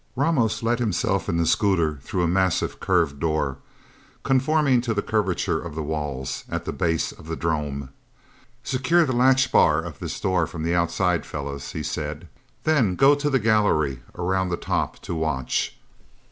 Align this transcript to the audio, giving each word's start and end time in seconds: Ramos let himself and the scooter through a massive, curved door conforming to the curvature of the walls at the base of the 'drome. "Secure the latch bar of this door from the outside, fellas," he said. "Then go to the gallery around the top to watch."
Ramos 0.15 0.63
let 0.63 0.79
himself 0.79 1.29
and 1.29 1.39
the 1.39 1.45
scooter 1.45 1.99
through 2.01 2.23
a 2.23 2.27
massive, 2.27 2.79
curved 2.79 3.19
door 3.19 3.59
conforming 4.23 4.81
to 4.81 4.95
the 4.95 5.03
curvature 5.03 5.61
of 5.61 5.75
the 5.75 5.83
walls 5.83 6.43
at 6.49 6.65
the 6.65 6.73
base 6.73 7.11
of 7.11 7.27
the 7.27 7.35
'drome. 7.35 7.89
"Secure 8.63 9.05
the 9.05 9.13
latch 9.13 9.51
bar 9.51 9.79
of 9.79 9.99
this 9.99 10.19
door 10.19 10.47
from 10.47 10.63
the 10.63 10.73
outside, 10.73 11.23
fellas," 11.23 11.73
he 11.73 11.83
said. 11.83 12.27
"Then 12.63 12.95
go 12.95 13.13
to 13.13 13.29
the 13.29 13.37
gallery 13.37 14.01
around 14.15 14.49
the 14.49 14.57
top 14.57 14.97
to 15.03 15.13
watch." 15.13 15.77